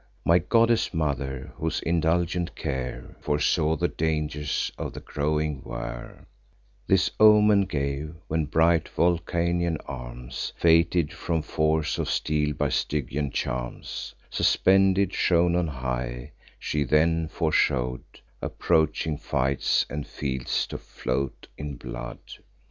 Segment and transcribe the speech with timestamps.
[0.25, 6.25] My goddess mother, whose indulgent care Foresaw the dangers of the growing war,
[6.87, 14.15] This omen gave, when bright Vulcanian arms, Fated from force of steel by Stygian charms,
[14.31, 22.17] Suspended, shone on high: she then foreshow'd Approaching fights, and fields to float in blood.